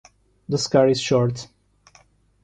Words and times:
The 0.49 0.57
scar 0.57 0.87
is 0.89 0.99
short. 0.99 1.47